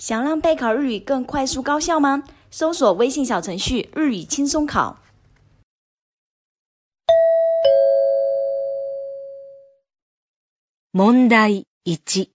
[0.00, 2.24] 想让备考日语更快速高效吗？
[2.50, 4.96] 搜索微信小程序“日语轻松考”。
[10.94, 12.30] 問題1。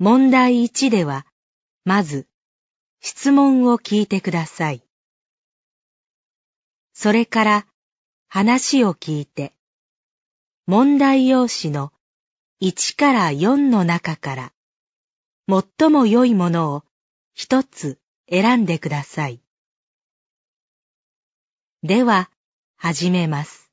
[0.00, 1.24] 問題1では、
[1.84, 2.26] まず、
[3.00, 4.82] 質問を聞いてください。
[6.92, 7.68] それから、
[8.26, 9.52] 話を聞いて、
[10.66, 11.92] 問題用紙の
[12.60, 14.55] 1から4の中から、
[15.48, 16.82] 最も良いものを
[17.32, 19.40] 一つ選んでください。
[21.84, 22.30] では、
[22.76, 23.70] 始めます。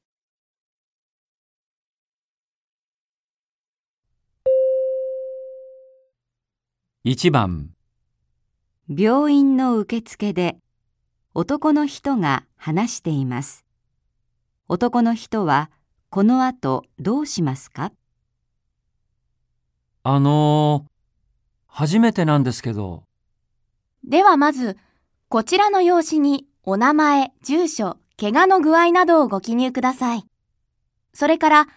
[7.05, 7.71] 1番
[8.87, 10.57] 病院の受付で
[11.33, 13.65] 男の人が話しています。
[14.69, 15.71] 男の人は
[16.11, 17.91] この後どうしますか？
[20.03, 20.92] あのー、
[21.75, 23.03] 初めてなんですけど。
[24.03, 24.77] ではまず、
[25.27, 30.27] こちらの用紙にお名前、住所、怪我の具合などをご記入ください。
[31.15, 31.67] それから、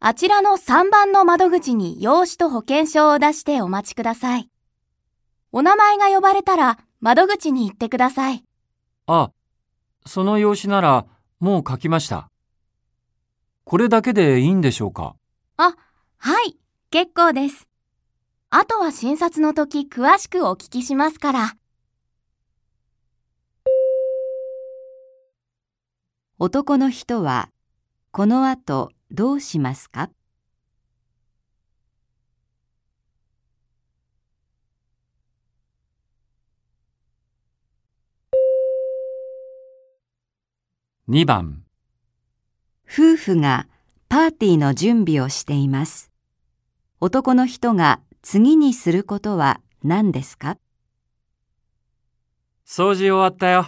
[0.00, 4.48] あちらの3番の窓口に用紙と保険証を出してお待ちください。
[5.52, 8.42] お名前が呼ばれたら窓口に行ってください。
[9.06, 9.32] あ、
[10.06, 11.04] その用紙なら
[11.40, 12.30] もう書きました。
[13.64, 15.14] これだけでいいんでしょうか？
[15.58, 15.74] あ、
[16.16, 16.56] はい、
[16.90, 17.68] 結構です。
[18.54, 21.56] あとは診察の時詳しくお聞きしますから。
[26.38, 27.48] 男の人は、
[28.10, 30.10] この後どうしますか
[41.08, 41.64] ？2番
[42.86, 43.66] 夫婦が
[44.10, 46.10] パーティーの準備をしています。
[47.00, 50.56] 男の人が次にすることは何ですか？
[52.64, 53.66] 掃除終わったよ。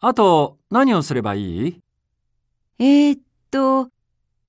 [0.00, 1.80] あと何をすればいい？
[2.78, 3.20] えー、っ
[3.50, 3.90] と、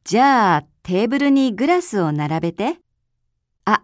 [0.05, 2.79] じゃあテーブルにグラスを並べて。
[3.65, 3.83] あ、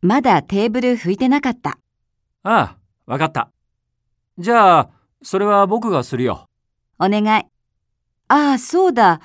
[0.00, 1.78] まだテーブル拭いてなかった。
[2.42, 3.50] ああ、わかった。
[4.38, 4.90] じゃあ、
[5.22, 6.48] それは僕がするよ。
[6.98, 7.44] お願い。
[8.28, 9.20] ああ、そうだ。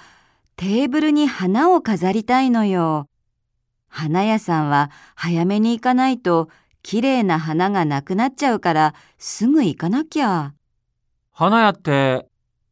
[0.57, 3.07] テーブルに花を飾りたいのよ。
[3.89, 6.49] 花屋さんは早めに行かないと
[6.83, 10.53] 綺麗な花がなくなっちゃうからすぐ行かなきゃ。
[11.31, 12.27] 花屋って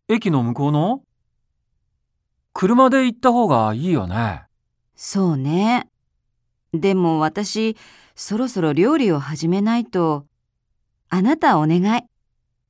[0.08, 1.02] 駅の向こうの？
[2.54, 4.44] 車で行った方がいいよね。
[4.96, 5.90] そうね。
[6.74, 7.76] でも私、
[8.16, 10.26] そろそろ料理を始めないと。
[11.10, 12.04] あなたお願い。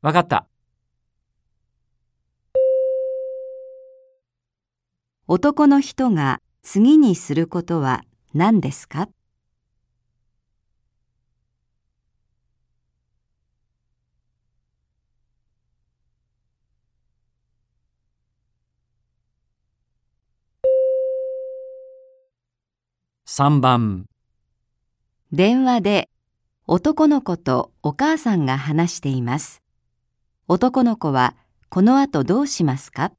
[0.01, 0.47] わかった。
[5.27, 8.03] 男の人が次にすることは
[8.37, 9.07] 何ですか
[23.25, 24.05] ？3番。
[25.31, 26.09] 電話で
[26.67, 29.63] 男の子とお母さんが話しています。
[30.49, 31.37] 男の子は
[31.69, 33.13] この後どうしますか？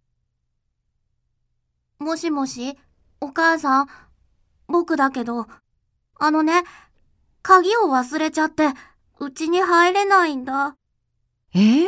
[1.99, 2.77] もしもし、
[3.23, 3.89] お母さん、
[4.69, 5.47] 僕だけど、
[6.19, 6.65] あのね、
[7.43, 8.69] 鍵を忘れちゃって、
[9.21, 10.77] うちに入れないんだ。
[11.55, 11.87] え？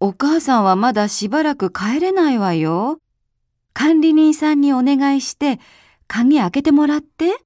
[0.00, 2.98] お母さんはまだしばらく帰れないわよ。
[3.72, 5.60] 管理人さんにお願いして、
[6.08, 7.38] 鍵開けてもらって。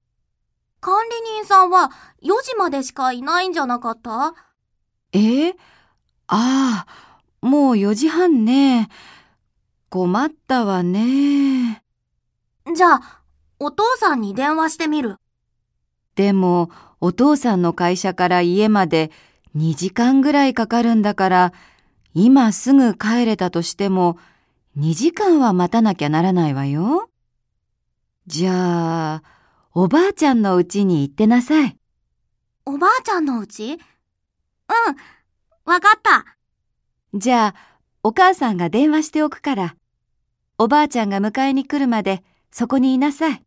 [0.81, 1.91] 管理人さんは
[2.23, 4.33] 4時までしかいないんじゃなかった？
[5.13, 5.51] え？
[6.27, 6.87] ああ、
[7.41, 8.89] もう4時半ね。
[9.89, 11.83] 困ったわね。
[12.75, 13.21] じゃあ、
[13.65, 15.15] お父さんに電話してみる。
[16.13, 16.69] でも、
[17.01, 19.09] お父さんの会社から家まで
[19.55, 21.53] 2時間ぐらいかかるんだから、
[22.13, 24.19] 今すぐ帰れたとしても、
[24.77, 27.09] 2時間は待たなきゃならないわよ。
[28.27, 29.23] じゃあ、
[29.73, 31.75] おばあちゃんの家に行ってなさい。
[32.65, 33.79] おばあちゃんの家うん、
[35.65, 36.37] わかった。
[37.15, 37.55] じゃあ、
[38.03, 39.75] お母さんが電話しておくから、
[40.59, 43.44] おばあちゃんが迎えに来るまでそこにいなさい。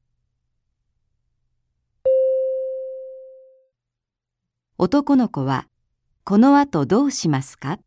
[4.80, 5.66] 男の子は、
[6.22, 7.80] この後どうしますか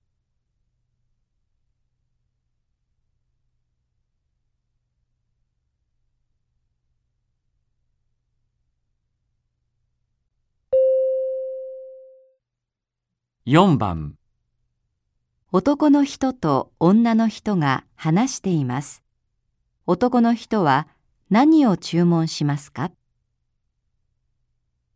[13.45, 14.15] ？4番。
[15.53, 19.01] 男の人と女の人が話しています。
[19.87, 20.89] 男の人は
[21.29, 22.91] 何を注文しますか？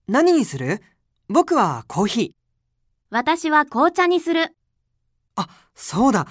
[0.10, 0.82] 何にする？
[1.28, 2.36] 僕はコーヒ
[3.10, 4.56] 私は紅茶にする。
[5.36, 6.28] あ、そうだ。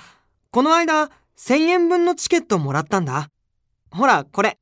[0.51, 3.29] この間、1000円分のチケットもらったんだ。
[3.91, 4.59] ほら、これ。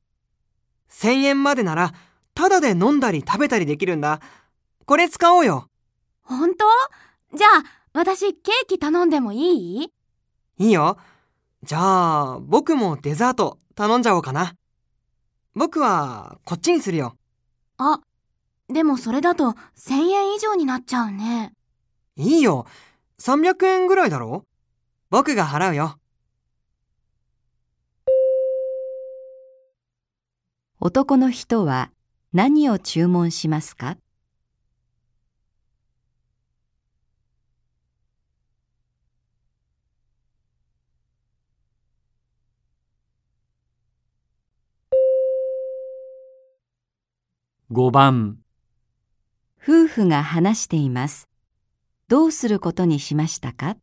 [0.89, 1.93] 1000円までなら、
[2.33, 4.21] タダで飲んだり食べたりできるんだ。
[4.85, 5.69] これ使おうよ。
[6.23, 6.65] 本当？
[7.37, 7.63] じゃあ、
[7.93, 9.93] 私ケーキ頼んでもいい？
[10.57, 10.97] いいよ。
[11.61, 11.79] じゃ
[12.33, 14.55] あ、僕もデザート頼んじゃおうかな。
[15.53, 17.15] 僕は、こっちにするよ。
[17.77, 17.99] あ、
[18.69, 21.53] でもそれだと1000円以上になっちゃうね。
[22.15, 22.65] いいよ。
[23.19, 24.45] 300円ぐらいだろ？
[25.09, 25.99] 僕が払うよ。
[30.79, 31.91] 男の人は
[32.33, 33.97] 何を注文しますか
[47.71, 48.42] ？5番、
[49.65, 51.29] 夫婦が話しています。
[52.09, 53.77] どうすることにしましたか？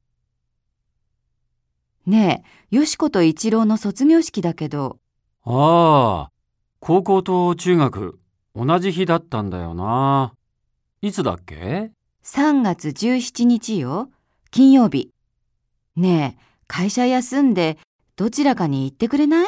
[2.05, 4.99] ねえ、よしこと一郎の卒業式だけど、
[5.43, 6.31] ああ、
[6.81, 8.21] 高校と中学、
[8.55, 10.35] 同じ日だったんだよな。
[11.01, 11.93] いつだっけ
[12.25, 14.11] ？3月17日よ。
[14.51, 15.11] 金曜日。
[15.97, 17.79] ねえ、会社休んで
[18.17, 19.47] どちらかに行ってくれない？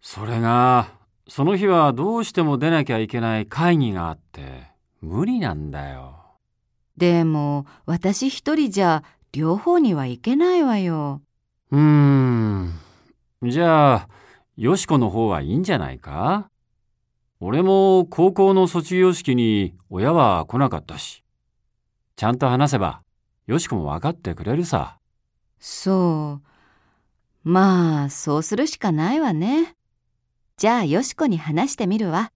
[0.00, 0.88] それが、
[1.28, 4.72] その日はどうしても出なきゃいけない会議があって、
[5.04, 6.16] 無理なんだよ。
[6.96, 9.02] でも、私一人じゃ
[9.32, 11.20] 両方には行けないわよ。
[11.70, 12.72] うーん。
[13.42, 14.08] じゃあ、
[14.56, 16.48] よしこの方はいいんじゃないか？
[17.40, 21.22] 俺も高校の卒業式に親は来なかったし。
[22.16, 23.02] ちゃんと話せば、
[23.46, 24.98] よしこも分かってくれるさ。
[25.58, 26.40] そ
[27.44, 27.48] う。
[27.48, 29.74] まあ、そうするしかないわね。
[30.56, 32.30] じゃあ、よしこに話してみるわ。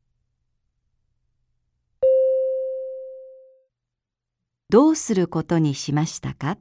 [4.71, 6.59] どうすることにしましたか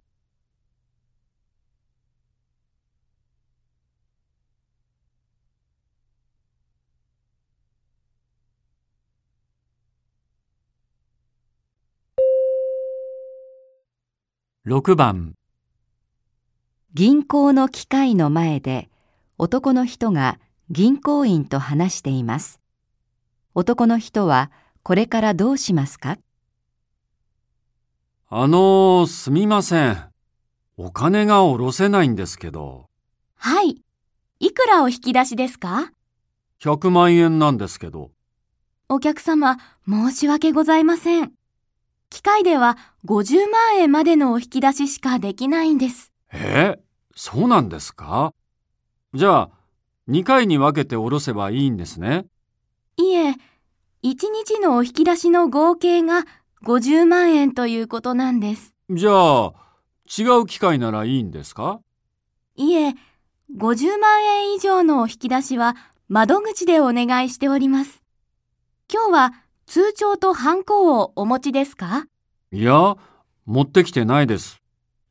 [14.66, 15.34] ？6番、
[16.94, 18.90] 銀行の機械の前で
[19.38, 20.40] 男の人が
[20.70, 22.62] 銀行員と話しています。
[23.54, 24.50] 男の人は
[24.82, 26.18] これからどうしますか？
[28.30, 29.98] あのー、すみません。
[30.76, 32.90] お金が下ろせないんですけど、
[33.36, 33.82] はい。
[34.40, 35.92] いくらお引き出しですか
[36.62, 38.12] ？100万円なんですけど。
[38.90, 39.56] お客様、
[39.88, 41.32] 申し訳ございません。
[42.10, 46.12] 機械では50万円までのお引き出ししかできないんです。
[46.34, 46.78] え？
[47.16, 48.34] そうなんですか？
[49.14, 49.50] じゃあ、
[50.10, 52.26] 2回に分けて下ろせばいいんですね。
[52.98, 53.36] いえ、1
[54.04, 56.26] 日のお引き出しの合計が
[56.64, 58.76] 50万円ということなんです。
[58.90, 59.54] じゃあ、
[60.08, 61.82] 違う機械ならいいんですか？
[62.56, 62.96] いえ、
[63.56, 65.76] 50万円以上のお引き出しは
[66.10, 68.02] 窓口でお願いしております。
[68.92, 69.34] 今日は
[69.66, 72.08] 通帳とハンコをお持ちですか？
[72.52, 72.96] いや、
[73.46, 74.62] 持ってきてないです。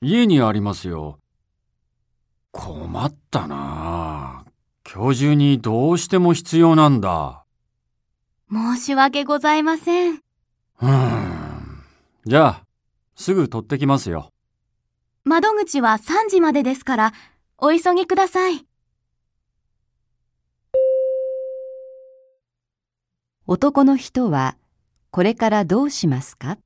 [0.00, 1.18] 家にありますよ。
[2.50, 4.50] 困ったなあ。
[4.90, 7.44] 今日中にどうしても必要なんだ。
[8.50, 10.14] 申し訳ございません。
[10.14, 11.35] うーん。
[12.26, 12.62] じゃあ、
[13.14, 14.32] すぐ取ってきますよ。
[15.22, 17.12] 窓口は3時までですから、
[17.56, 18.66] お急ぎください。
[23.46, 24.56] 男の人は
[25.12, 26.58] これからどうしますか？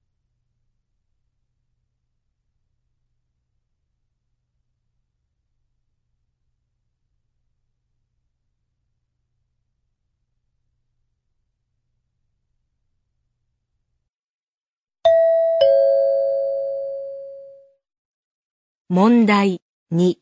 [18.92, 20.16] 問題2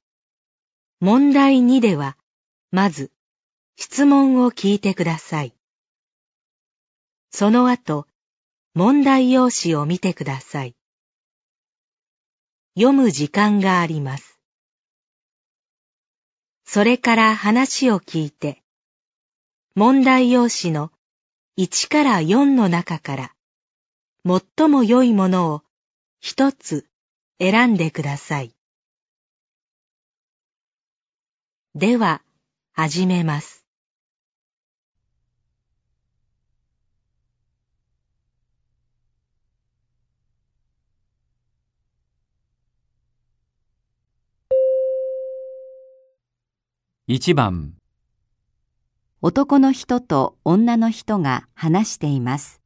[1.01, 2.19] 問題2では、
[2.71, 3.11] まず、
[3.77, 5.55] 質問を聞いてください。
[7.31, 8.07] その後、
[8.75, 10.77] 問題用紙を見てください。
[12.75, 14.39] 読む時間があります。
[16.67, 18.63] それから話を聞いて、
[19.77, 20.93] 問題用紙の
[21.57, 23.35] 1から4の中から、
[24.27, 25.63] 最も良いものを
[26.21, 26.87] 一つ
[27.41, 28.58] 選んでください。
[31.75, 32.23] では、
[32.73, 33.67] 始めます。
[47.07, 47.75] 1番、
[49.21, 52.63] 男の人と女の人が話しています。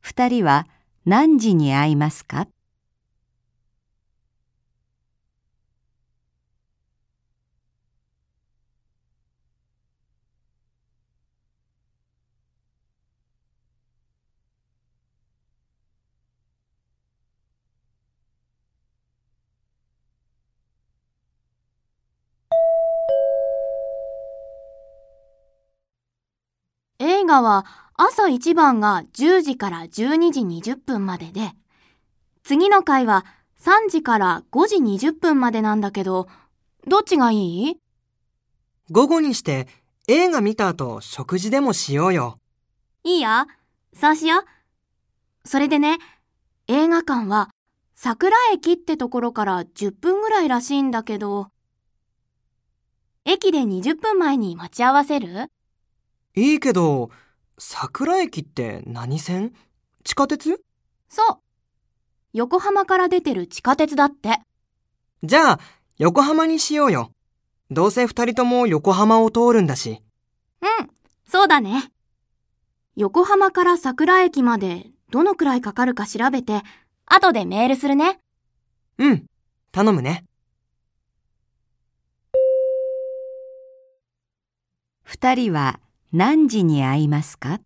[0.00, 0.66] 二人は
[1.06, 2.48] 何時に会いますか？
[27.24, 27.64] 映画は
[27.94, 31.52] 朝一番が10時から12時20分までで、
[32.42, 33.24] 次の回は
[33.58, 36.28] 3時から5時20分までなんだけど、
[36.86, 37.78] どっちがいい？
[38.90, 39.68] 午後にして
[40.06, 42.38] 映画見た後食事でもしようよ。
[43.04, 43.46] いいや、
[43.94, 45.48] そうしよう。
[45.48, 45.96] それでね、
[46.68, 47.48] 映画館は
[47.94, 51.48] 桜駅ってところから10分ぐらいらしいんだけど、
[53.24, 55.50] 駅で20分前に待ち合わせる？
[56.36, 57.10] いいけど、
[57.58, 59.52] 桜駅って何線？
[60.02, 60.60] 地下鉄？
[61.08, 61.38] そう。
[62.32, 64.40] 横浜から出てる地下鉄だって。
[65.22, 65.60] じゃあ、
[65.98, 67.12] 横浜にしようよ。
[67.70, 70.02] どうせ二人とも横浜を通るんだし。
[70.60, 70.90] うん、
[71.24, 71.92] そうだね。
[72.96, 76.62] 横浜から桜駅までどのくらいかかるか調べて、
[77.06, 78.18] 後でメールするね。
[78.98, 79.26] うん、
[79.70, 80.24] 頼むね。
[85.04, 85.78] 二人は
[86.16, 87.60] 何時に会いますか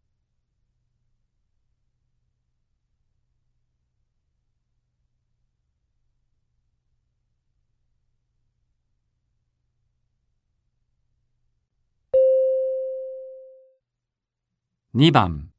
[14.94, 15.50] ？2番、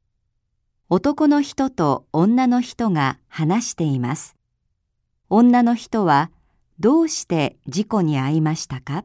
[0.88, 4.34] 男の人と女の人が話しています。
[5.28, 6.32] 女の人は
[6.80, 9.04] どうして事故に遭いましたか？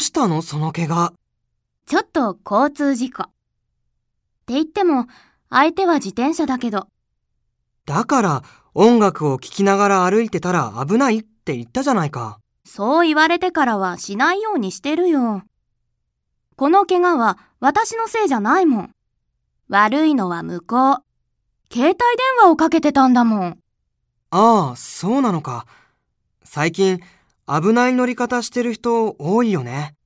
[0.00, 0.40] うしたの？
[0.40, 1.12] その怪我。
[1.86, 3.24] ちょっと交通事故。
[3.24, 3.26] っ
[4.46, 5.06] て言っても、
[5.50, 6.88] 相手は自転車だけど、
[7.84, 8.42] だから、
[8.72, 12.38] 音楽を聴きながら歩いてたら危ないって言ったじゃないか。
[12.64, 15.42] そう言われてからはしないようにしてるよ。
[16.56, 18.94] この怪我は私のせいじゃないもん。
[19.68, 20.96] 悪いのは向こう。
[21.72, 21.98] 携帯電
[22.42, 23.58] 話をかけてたんだもん。
[24.30, 25.66] ああ、そうなのか。
[26.44, 27.00] 最近、
[27.52, 29.96] 危ない乗り方してる人多いよね。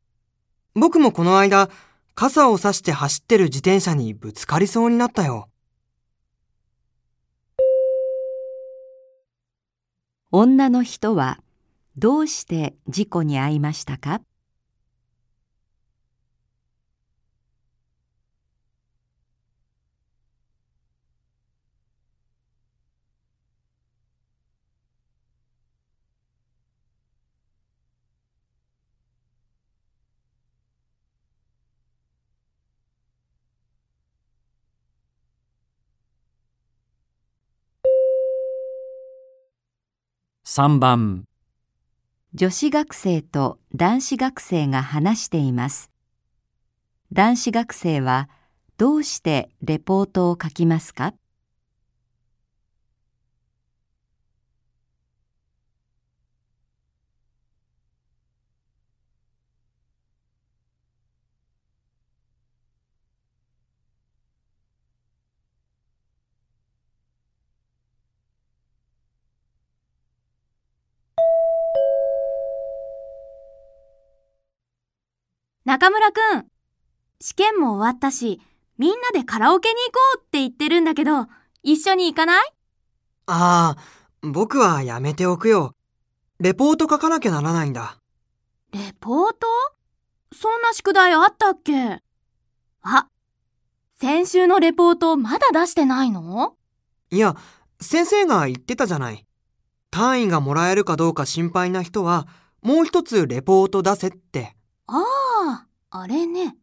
[0.75, 1.69] 僕もこの間、
[2.15, 5.51] 傘を差して走ってる自転車にぶつかりそうになったよ。
[10.33, 11.39] 女の人は
[11.99, 14.23] どうして事故に遭いましたか？
[40.57, 41.25] 3番、
[42.33, 45.91] 女子学生と男子学生が話しています。
[47.11, 48.29] 男子学生は
[48.79, 51.13] どうしてレポートを書きますか？
[75.75, 76.47] 中村くん、
[77.21, 78.41] 試験も終わったし、
[78.79, 81.27] みんなでカラオケに行こうって言ってるんだけど、
[81.65, 82.47] 一緒に行かない？
[83.27, 83.83] ああ、
[84.23, 85.75] 僕はやめておくよ。
[86.39, 87.99] レポート書かなきゃならないんだ。
[88.73, 89.49] レポート？
[90.33, 92.01] そんな宿題あったっけ？
[92.83, 93.09] あ、
[94.01, 96.55] 先週のレポートまだ出してないの？
[97.11, 97.35] いや、
[97.81, 99.27] 先生が言ってたじゃない。
[99.91, 102.29] 単位がもらえるかどうか心配な人は、
[102.63, 104.55] もう一つレポート出せって。
[104.87, 105.03] ああ、
[105.97, 106.57] あれね。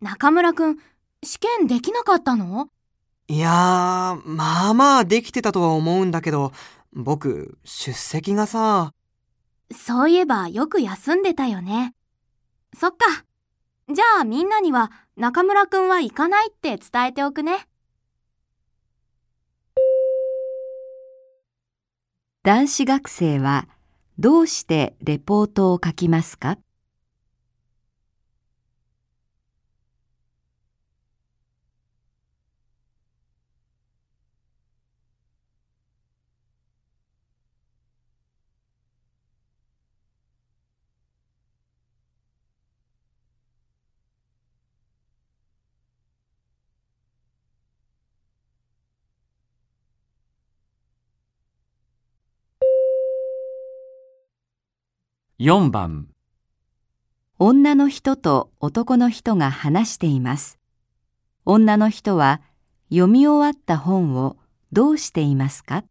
[0.00, 0.78] 中村くん、
[1.22, 2.70] 試験できなかったの？
[3.28, 3.52] いやー、
[4.24, 6.50] まあまあできてたとは思うんだけど、
[6.92, 8.92] 僕、出席がさ、
[9.72, 11.94] そういえばよく休んでたよね。
[12.74, 13.06] そっか。
[13.94, 17.68] じゃあみんなには中村くんは行かないって伝えておくね。
[22.42, 23.68] 男子学生は
[24.18, 26.58] どうしてレポートを書きますか？
[55.46, 56.08] 4番
[57.38, 60.58] 女の人と男の人が話しています。
[61.44, 62.42] 女の人は
[62.90, 64.38] 読み終わった本を
[64.72, 65.84] どうしていますか？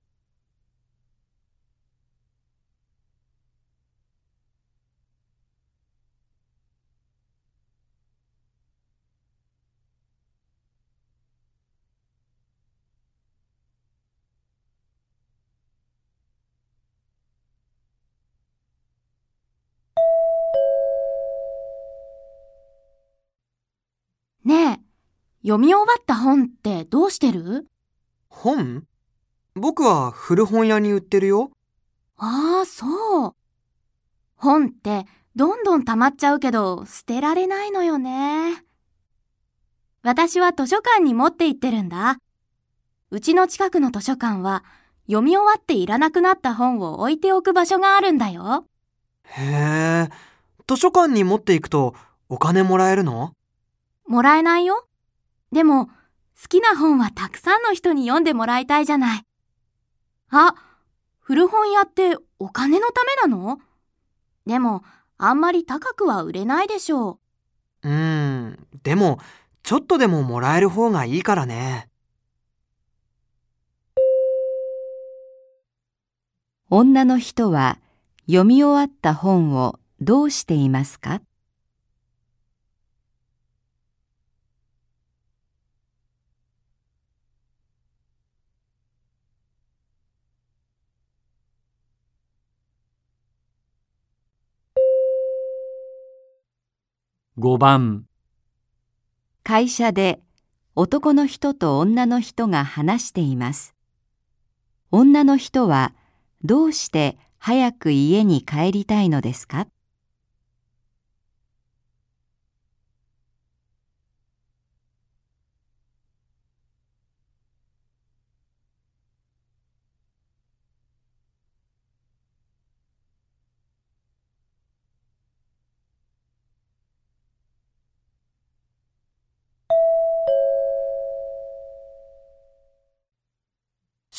[25.45, 27.67] 読み終わった本ってどうしてる？
[28.29, 28.85] 本？
[29.53, 31.51] 僕は古本屋に売ってるよ。
[32.17, 33.35] ああ、そう。
[34.37, 38.63] 本ってどんどん溜まっちゃうけど捨てられないのよね。
[40.01, 42.17] 私は図書館に持って行ってるんだ。
[43.11, 44.63] うちの近くの図書館は
[45.05, 48.65] 読み終わっていらなくなった本を置いておく場所があるんだよ。
[49.25, 50.09] へえ。
[50.67, 51.93] 図書館に持っていくと
[52.29, 53.33] お金もらえるの？
[54.07, 54.87] もらえないよ。
[55.55, 55.91] でも、好
[56.49, 59.23] きな本はたくさんの人に読んでもらいたいじゃない。
[60.29, 60.53] あ、
[61.21, 63.59] 古本屋ってお金のためなの？
[64.45, 64.83] でも、
[65.17, 67.19] あんまり高くは売れないでしょ
[67.81, 67.87] う。
[67.87, 68.67] うーん。
[68.83, 69.19] でも、
[69.63, 71.87] ちょっとでももらえる方がいいからね。
[76.69, 77.79] 女の人は
[78.27, 81.21] 読み終わった本をどうしていますか？
[97.37, 98.05] 5番
[99.43, 100.21] 会社で
[100.73, 103.75] 男の人と女の人が話しています。
[104.89, 105.93] 女の人は
[106.45, 109.67] どうして早く家に帰りたいのですか？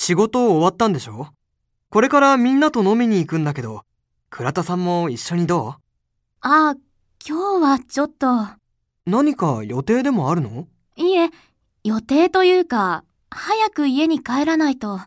[0.07, 1.31] 仕事終わったんでしょ？
[1.91, 3.83] これからみんなと飲みに行くんだけど、
[4.31, 5.73] 倉田さんも一緒にどう？
[5.73, 5.79] あ
[6.43, 6.75] あ、
[7.29, 8.47] 今日はちょっと。
[9.05, 10.69] 何か予定でもあるの？
[10.95, 11.31] いえ、
[11.83, 15.01] 予定というか、早く家に帰らないと。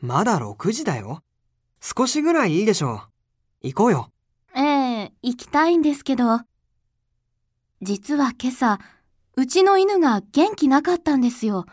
[0.00, 1.24] まだ6時だよ。
[1.80, 3.02] 少しぐらいいいでしょ
[3.64, 3.66] う。
[3.66, 4.12] 行こうよ。
[4.54, 6.42] ええ、行きたいんですけど。
[7.82, 8.78] 実は今朝、
[9.34, 11.66] うちの犬が元気なかったんですよ。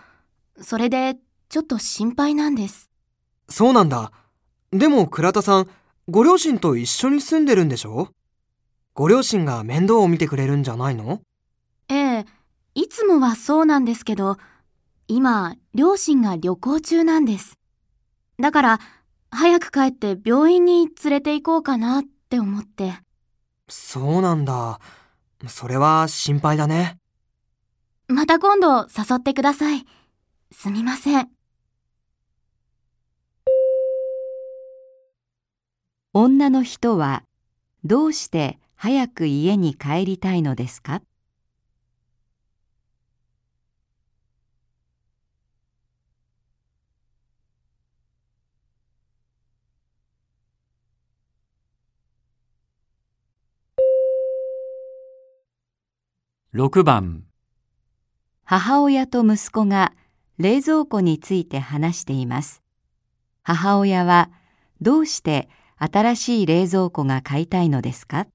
[0.59, 1.17] それで、
[1.53, 2.89] ちょっと心配なんです。
[3.47, 4.11] そうなんだ。
[4.71, 5.69] でも倉田さん、
[6.09, 8.09] ご両親と一緒に住んでるんでしょ？
[8.95, 11.21] ご両親が面倒を見てくれるんじゃないの？
[11.89, 12.25] ええ、
[12.73, 14.37] いつもはそうなんですけど、
[15.07, 17.59] 今、両親が旅行中なんです。
[18.39, 18.79] だから、
[19.29, 22.95] 早く帰って病院に連れて行こうかなって思って。
[23.69, 24.79] そうなんだ。
[25.47, 26.97] それは心配だね。
[28.07, 29.85] また今度誘ってください。
[30.51, 31.29] すみません。
[36.15, 37.23] 女の人は
[37.83, 41.01] どうして早く家に帰りたいのですか
[56.53, 57.23] ？6番
[58.43, 59.93] 母親と息子が
[60.37, 62.61] 冷蔵庫について話しています。
[63.41, 64.29] 母親は
[64.79, 68.27] どうして新しい冷蔵庫が買いたいのですか？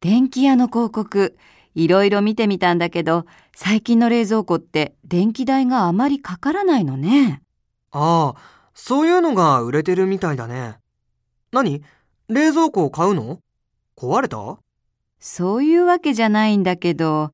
[0.00, 1.36] 電気屋の広告、
[1.74, 7.42] いろいろ見てみたんだけど、最近の冷蔵庫って電気代があまりかからないのね。
[7.90, 8.40] ああ、
[8.74, 10.76] そういうのが売れてるみたいだね。
[11.52, 11.82] 何？
[12.28, 13.40] 冷蔵庫を買うの？
[13.96, 14.58] 壊れた？
[15.18, 17.32] そういうわけじゃないんだけど、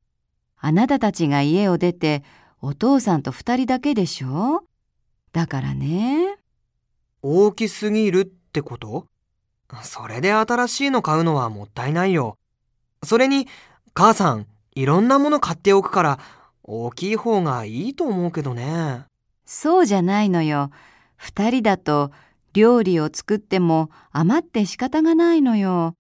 [0.59, 2.23] あなたたちが家を出て
[2.61, 4.65] お父さんと二人だけでしょ？
[5.33, 6.37] だからね。
[7.23, 9.07] 大きすぎるってこと？
[9.83, 12.37] それで新しいの買うのはもったいないよ。
[13.05, 13.47] それに、
[13.99, 16.21] 母さん、いろんなもの買っておくから、
[16.63, 19.03] 大きい方がいいと思うけどね。
[19.45, 20.71] そうじゃないのよ。
[21.17, 22.13] 二人だと
[22.53, 25.97] 料理を作っても余って仕方がないのよ。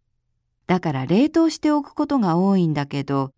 [0.68, 3.32] だから冷凍しておくことが多いんだけど、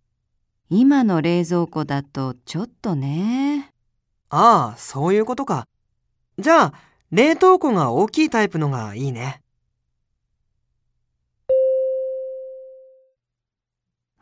[0.69, 3.71] 今の冷蔵庫だとちょっとね。
[4.29, 5.65] ああ、そういうことか。
[6.39, 6.73] じゃあ、
[7.13, 9.40] 冷凍庫が大きいタイプのがいいね。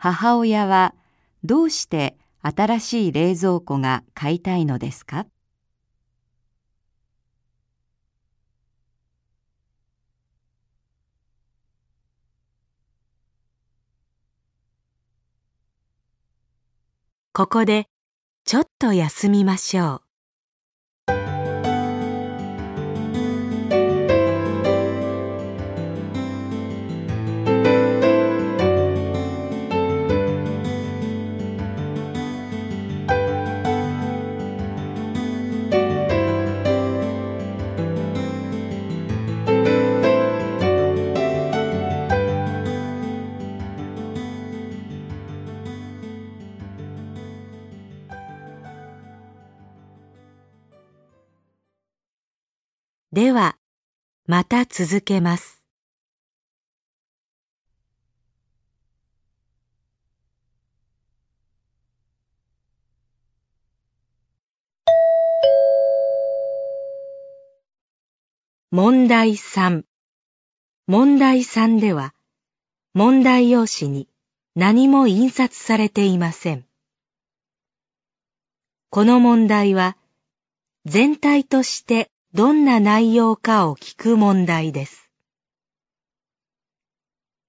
[0.00, 0.94] 母親は
[1.42, 5.26] どうして新しい冷蔵庫が買いたいのですか？
[17.32, 17.86] ここで
[18.44, 20.07] ちょっと休みましょう。
[53.10, 53.56] では、
[54.26, 55.64] また続けます。
[68.70, 69.84] 問題3
[70.86, 72.14] 問題3では、
[72.92, 74.06] 問題用紙に
[74.54, 76.66] 何も印刷されていません。
[78.90, 79.96] この問題は、
[80.84, 85.10] 全体としてどんな内容かを聞く問題です。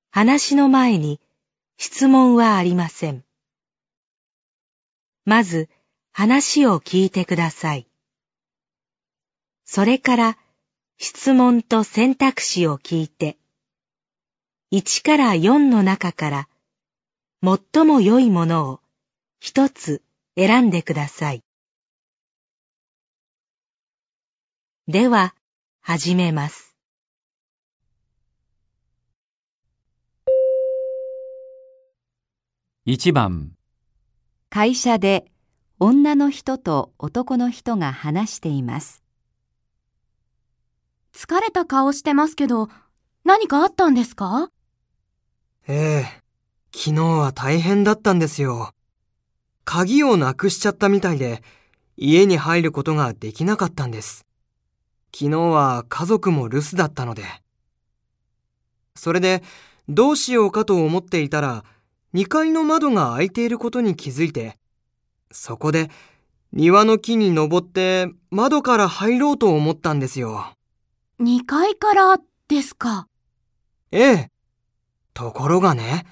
[0.09, 1.21] 話の前に
[1.77, 3.23] 質問はありません。
[5.25, 5.69] まず
[6.11, 7.85] 話を聞いてください。
[9.63, 10.37] それから
[10.97, 13.37] 質問と選択肢を聞いて、
[14.71, 16.49] 1から4の中から
[17.43, 18.79] 最も良いものを
[19.39, 20.01] 一つ
[20.35, 21.43] 選んでください。
[24.91, 25.35] では、
[25.81, 26.75] 始めます。
[32.87, 33.51] 1番、
[34.49, 35.25] 会社で
[35.79, 39.03] 女の人と男の人が話しています。
[41.13, 42.67] 疲れた顔してますけど、
[43.23, 44.49] 何かあったんですか？
[45.67, 46.23] ええ、
[46.75, 48.73] 昨日は大変だったんですよ。
[49.65, 51.43] 鍵をなくしちゃったみたいで、
[51.95, 54.25] 家に入ることができなかったんです。
[55.13, 57.23] 昨日は家族も留守だったので。
[58.95, 59.43] それで、
[59.87, 61.63] どうしようかと思っていたら、
[62.13, 64.57] 2階の窓が開いていることに気づいて、
[65.31, 65.89] そこで
[66.53, 70.53] 庭の木に登って窓から入ろうと思ったんですよ。
[71.19, 72.17] ?2 階から
[72.47, 73.07] ですか？
[73.91, 74.31] ええ。
[75.13, 76.05] ところがね、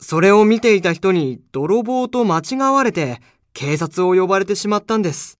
[0.00, 3.20] それを見ていた人に泥棒と間違われて
[3.52, 5.37] 警察を呼ばれてしまったんです。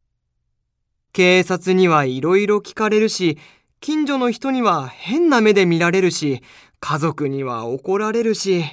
[1.12, 3.38] 警察にはいろいろ聞かれるし、
[3.81, 6.42] 近所の人には変な目で見られるし、
[6.81, 8.64] 家族には怒られるし、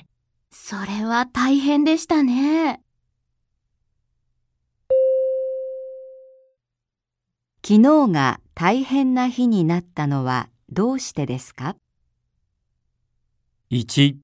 [0.51, 2.81] それは大変でしたね。
[7.67, 11.75] 昨日が大変な日になったのはどうしてですか
[13.71, 14.17] ？1、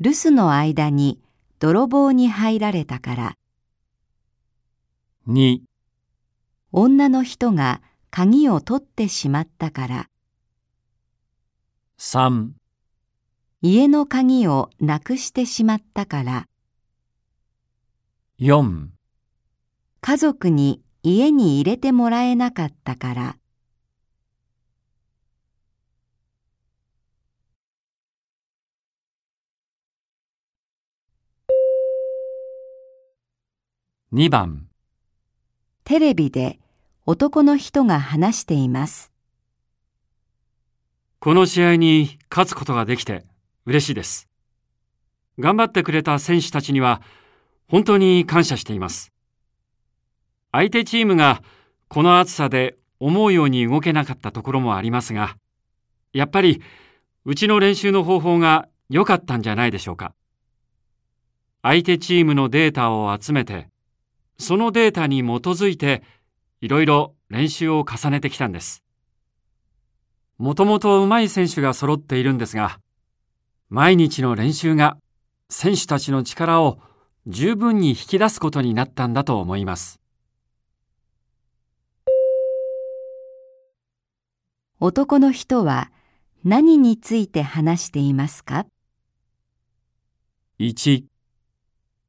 [0.00, 1.20] 留守の間に
[1.60, 3.36] 泥棒に入られたから、
[5.28, 5.60] 2、
[6.76, 10.10] 女の人が鍵を取ってしまったから、
[12.00, 12.48] 3、
[13.62, 16.48] 家の鍵をなくしてしまったから、
[18.40, 18.88] 4、
[20.00, 23.36] 家族に家に入れてもらえなかったから、
[34.12, 34.66] 2番、
[35.84, 36.58] テレビで
[37.06, 39.12] 男の人が話しています。
[41.18, 43.26] この試合に勝つことができて
[43.66, 44.26] 嬉しいです。
[45.38, 47.02] 頑張ってくれた選手たちには
[47.68, 49.12] 本当に感謝しています。
[50.50, 51.42] 相手チームが
[51.88, 55.36] この暑さで思うように動けなかったところもありますが、
[56.14, 56.62] やっぱり
[57.26, 60.14] うちの練習の方法が良かったんじゃないでしょうか。
[61.60, 63.68] 相手チームのデータを集めて、
[64.38, 66.02] そのデータに基づいて
[66.64, 68.82] いろいろ練習を重ねてきたんです。
[70.38, 72.80] もともと上手い選手が揃っているんですが、
[73.68, 74.96] 毎日の練習が
[75.50, 76.78] 選手たちの力を
[77.26, 80.00] 十分に引き出すことになったんだと思います。
[84.80, 85.92] 男の人は
[86.44, 88.64] 何について話していますか
[90.58, 91.04] ？1、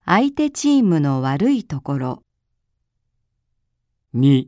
[0.05, 2.24] 相手チームの悪いところ、
[4.17, 4.47] 2、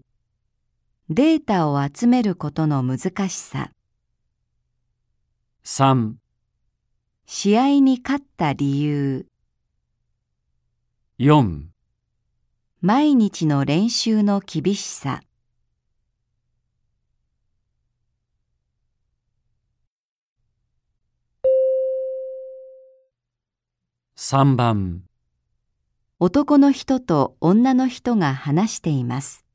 [1.09, 3.73] データを集めることの難しさ、
[5.65, 6.13] 3、
[7.25, 9.27] 試合に勝った理由、
[11.19, 11.63] 4、
[12.79, 15.19] 毎日の練習の厳しさ、
[24.15, 25.03] 3番、
[26.21, 29.46] 男の人と女の人が話しています。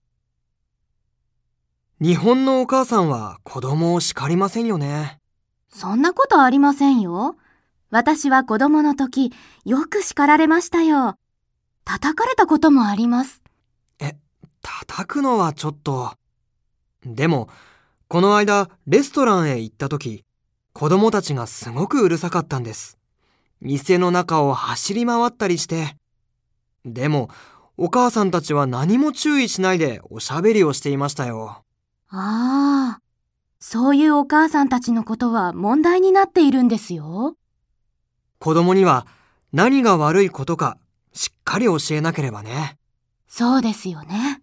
[2.02, 5.20] 日本のお母さんは子供を叱りませんよね。
[5.72, 7.36] そんなことありませんよ。
[7.90, 9.32] 私は子供の時、
[9.64, 11.14] よく叱られましたよ。
[11.84, 13.40] 叩かれたこともあります。
[14.62, 16.12] 叩くのはちょっと。
[17.06, 17.48] でも、
[18.08, 20.24] この間、レストランへ行った時、
[20.72, 22.98] 子供たちがすごくうるさかったんです。
[23.60, 25.96] 店の中を走り回ったりして。
[26.84, 27.30] でも、
[27.76, 31.62] お母さんたちは何も注意しないでおしゃべりをしていましたよ。
[32.14, 33.00] ああ、
[33.58, 37.36] そういうお母さんたちのことは問題になっているんですよ。
[38.38, 39.06] 子供には
[39.52, 40.76] 何が悪いことか
[41.14, 42.76] しっかり教えなければね。
[43.28, 44.42] そうですよね。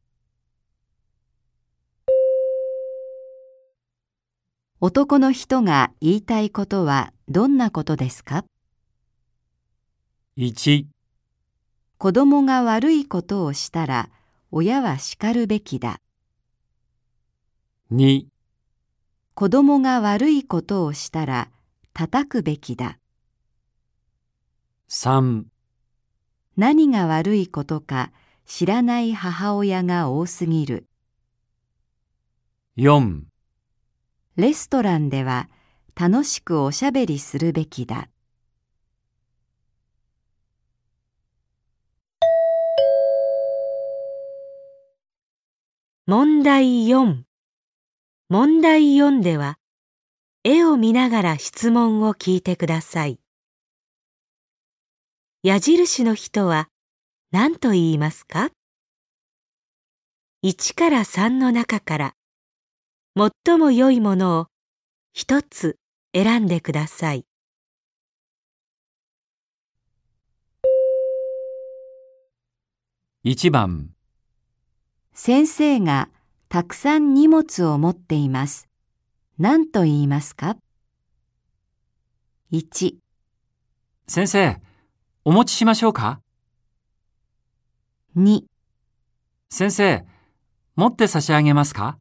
[4.79, 8.45] 男の人が言いたいことはどんなことですか
[10.37, 10.85] ？1、
[11.99, 14.09] 子供が悪いことをしたら
[14.49, 15.99] 親は叱るべきだ。
[17.91, 18.27] 2、
[19.33, 21.49] 子供が悪いことをしたら
[21.91, 22.99] 叩くべきだ。
[24.89, 25.45] 3、
[26.55, 28.11] 何が悪いことか
[28.45, 30.85] 知らない母親が多すぎる。
[32.77, 33.23] 4、
[34.35, 35.49] レストランでは
[35.99, 38.07] 楽しくおしゃべりするべきだ。
[46.05, 47.28] 問題4
[48.31, 49.57] 問題4では
[50.43, 53.19] 絵を見ながら質問を聞いてください。
[55.41, 56.67] 矢印の人は
[57.31, 58.51] 何と言いますか
[60.45, 62.13] ?1 から3の中から
[63.17, 64.47] 最も良いものを
[65.11, 65.77] 一つ
[66.13, 67.25] 選んでください。
[73.25, 73.89] 1番、
[75.15, 76.09] 先生が
[76.49, 78.67] たくさん荷物を持っています。
[79.37, 80.57] 何と言いますか
[82.51, 82.95] ?1、
[84.07, 84.59] 先生、
[85.23, 86.21] お持ちしましょうか
[88.17, 88.41] ？2、
[89.51, 90.05] 先生、
[90.75, 91.99] 持って差し上げますか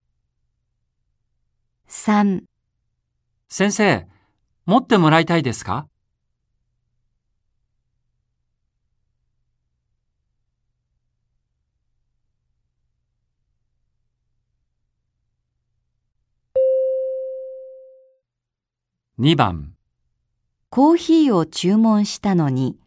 [1.91, 2.45] ？3、
[3.51, 4.07] 先生、
[4.65, 5.87] 持ってもらいたいですか？
[19.21, 19.75] 2番、
[20.71, 22.79] コーヒーを注文したのに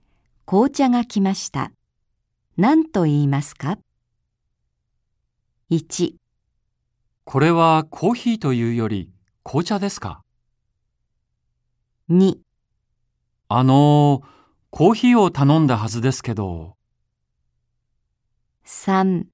[0.46, 1.74] 紅茶が来ました。
[2.56, 3.78] 何と言いますか
[5.70, 6.14] ?1、
[7.26, 9.12] これはコーヒーというより
[9.44, 10.24] 紅茶ですか
[12.10, 12.38] ？2、
[13.50, 14.28] あのー、
[14.70, 16.78] コーヒーを頼んだはずですけど、
[18.66, 19.26] 3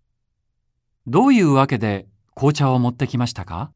[1.05, 3.71] どういうわけで紅茶を持ってきましたか？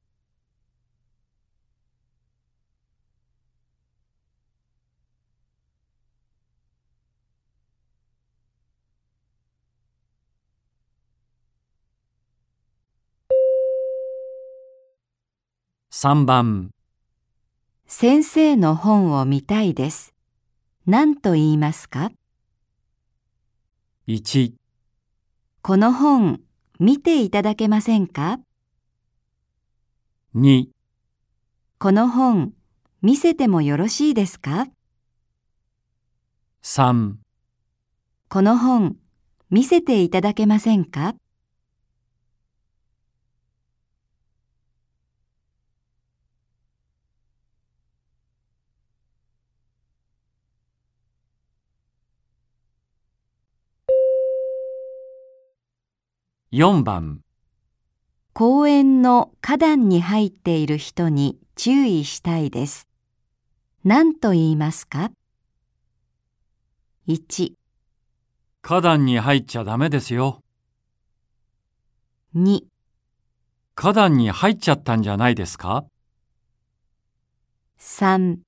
[16.04, 16.72] 3番、
[17.86, 20.16] 先生の本を見たいです。
[20.88, 22.12] 何と言いますか
[24.08, 24.54] ？1、
[25.62, 26.42] この本
[26.80, 28.40] 見ていただけませんか
[30.34, 30.70] ？2、
[31.78, 32.54] この本
[33.04, 34.70] 見せてもよろしいですか
[36.64, 37.14] ？3、
[38.28, 38.98] この本
[39.52, 41.14] 見せていただけませんか？
[56.54, 57.22] 4番、
[58.34, 62.90] 公園の花壇に入っている人に注意したいです。
[63.86, 65.12] 何と言いますか
[67.08, 67.54] ?1、
[68.62, 70.42] 花壇に入っちゃダメですよ。
[72.36, 72.64] 2、
[73.74, 75.86] 花壇に入っちゃったんじゃないですか
[77.80, 78.40] ？3、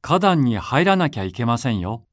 [0.00, 2.06] 花壇に入らなきゃいけませんよ。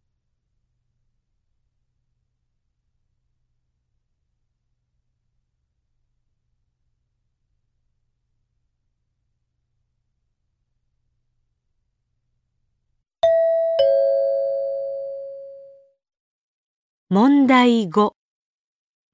[17.14, 18.12] 問題5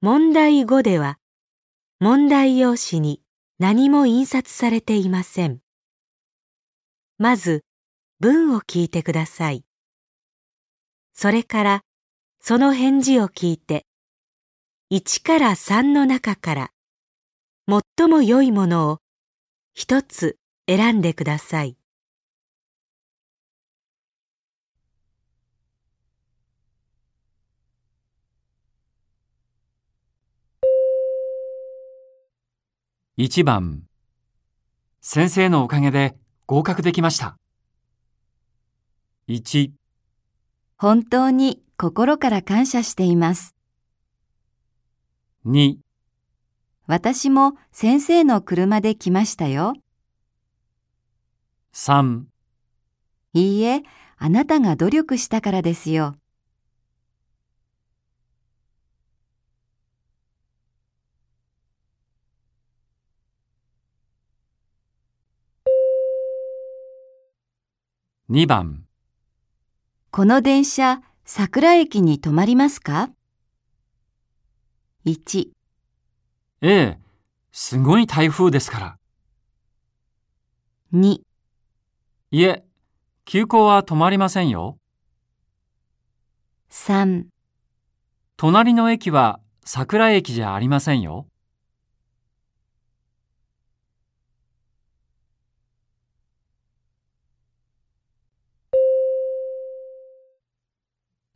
[0.02, 1.18] 問題5では
[1.98, 3.20] 問題用紙に
[3.58, 5.58] 何も印刷されていません。
[7.18, 7.64] まず
[8.20, 9.64] 文を聞いてください。
[11.12, 11.80] それから
[12.40, 13.84] その返事を聞いて
[14.92, 16.70] 1から3の中から
[17.68, 18.98] 最も良いものを
[19.74, 20.36] 一つ
[20.68, 21.76] 選んでください。
[33.20, 33.82] 1番
[35.00, 36.14] 先生のおかげで
[36.46, 37.36] 合格できました。
[39.26, 39.72] 1、
[40.76, 43.56] 本当に心から感謝しています。
[45.46, 45.78] 2、
[46.86, 49.74] 私も先生の車で来ましたよ。
[51.74, 52.22] 3、
[53.32, 53.82] いいえ、
[54.16, 56.14] あなたが努力したからですよ。
[68.30, 68.84] 2番
[70.10, 73.08] この電車、桜駅に止まりますか
[75.06, 75.48] ?1、
[76.60, 76.98] ええ、
[77.52, 78.98] すごい台風ですから。
[80.92, 81.22] 2、
[82.30, 82.64] いえ、
[83.24, 84.76] 休校は止まりませんよ。
[86.70, 87.28] 3、
[88.36, 91.26] 隣の駅は桜駅じゃありませんよ。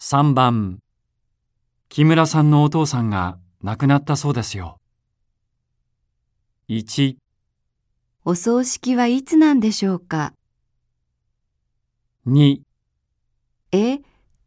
[0.04, 0.80] 3番。
[1.88, 4.80] 木村さんのお父さんが亡くなったそうですよ。
[6.68, 7.18] 1、
[8.24, 10.34] お葬式はいつなんでしょうか
[12.26, 12.62] ？2、
[13.70, 14.00] え、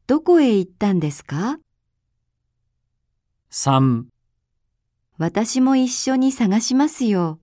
[0.08, 1.58] どこへ行ったんですか
[3.50, 4.08] ？3
[5.18, 7.40] 私も一緒に探しますよ。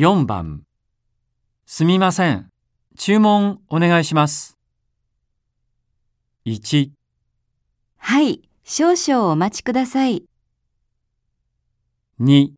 [0.00, 0.62] 4番
[1.66, 2.50] すみません。
[2.96, 4.56] 注文お願いします。
[6.46, 6.90] 1、
[7.96, 10.22] はい、少々お待ちください。
[12.20, 12.50] 2、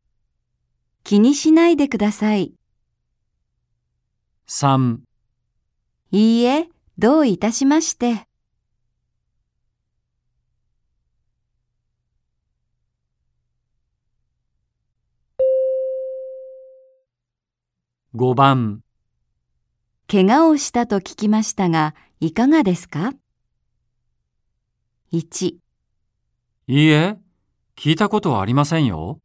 [1.03, 2.53] 気にしないでください。
[4.47, 4.99] 3
[6.11, 6.67] いいえ、
[6.99, 8.27] どういたしまして。
[18.13, 18.81] 5番
[20.09, 23.13] 怪我をしたと聞きましたが、いかがですか
[25.13, 25.59] ?1、い
[26.67, 27.17] いえ、
[27.77, 29.21] 聞いたことはありませんよ。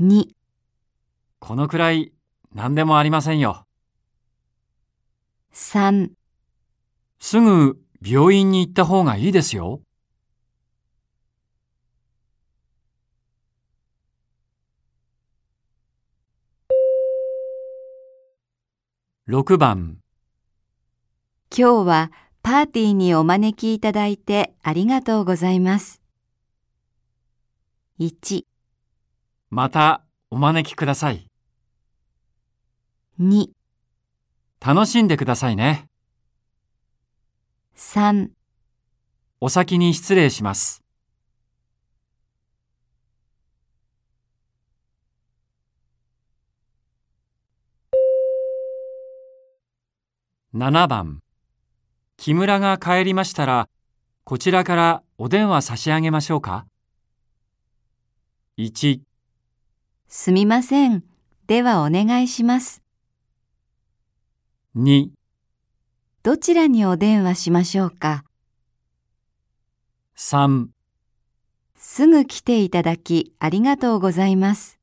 [0.00, 0.26] 2、
[1.38, 2.12] このくらい
[2.52, 3.64] 何でもありませんよ。
[5.52, 6.10] 3、
[7.20, 9.82] すぐ病院に行った方がいいですよ。
[19.30, 19.98] 6番
[21.54, 22.10] 今日は
[22.42, 26.00] パーティーにお招きいただいてありがとうございます。
[28.00, 28.44] 1、
[29.50, 30.00] また
[30.30, 31.26] お招きください。
[33.20, 33.48] 2、
[34.66, 35.88] 楽しんでくださいね。
[37.76, 38.30] 3、
[39.42, 40.87] お先に失礼します。
[50.54, 51.20] 7番
[52.16, 53.68] 木村が帰りましたら、
[54.24, 56.64] こちらからお電話差し上げましょうか
[58.56, 59.00] ?1、
[60.08, 61.04] すみません。
[61.46, 62.82] ではお願いします。
[64.74, 65.10] 2、
[66.22, 68.24] どちらにお電話しましょうか
[70.16, 70.68] 3
[71.76, 74.77] すぐ来ていただきありがとうございます。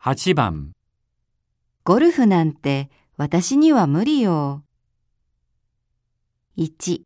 [0.00, 0.70] 8番
[1.82, 4.62] ゴルフなんて私には無理よ。
[6.56, 7.02] 1、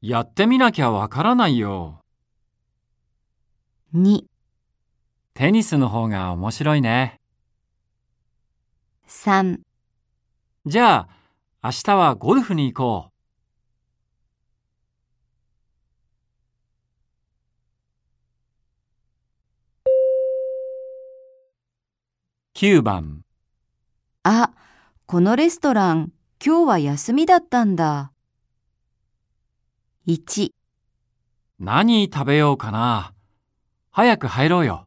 [0.00, 1.98] やってみなきゃわからないよ。
[3.92, 4.22] 2、
[5.34, 7.18] テニスの方が面白いね。
[9.08, 9.58] 3
[10.66, 11.08] じゃあ、
[11.64, 13.09] 明日はゴルフに行こう。
[22.62, 23.22] 9番
[24.22, 24.52] あ、
[25.06, 26.12] このレストラン、
[26.44, 28.12] 今日は休みだったんだ。
[30.06, 30.50] 1、
[31.58, 33.14] 何食べようかな。
[33.90, 34.84] 早く入ろうよ。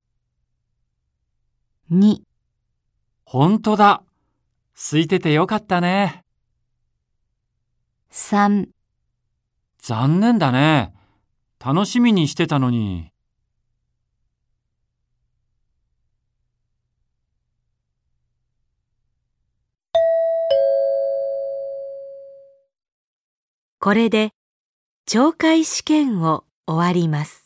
[1.91, 2.21] 2、
[3.25, 4.03] ほんとだ。
[4.75, 6.21] 空いててよかったね。
[8.11, 8.67] 3
[9.79, 10.93] 残念だね。
[11.59, 13.12] 楽しみにしてたのに。
[23.83, 24.29] これで
[25.09, 27.42] 懲戒試験を終わります。